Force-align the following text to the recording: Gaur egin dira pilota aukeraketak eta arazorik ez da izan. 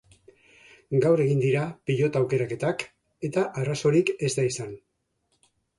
Gaur 1.03 1.21
egin 1.25 1.43
dira 1.43 1.67
pilota 1.91 2.23
aukeraketak 2.23 2.87
eta 3.31 3.47
arazorik 3.65 4.15
ez 4.31 4.35
da 4.41 4.51
izan. 4.53 4.79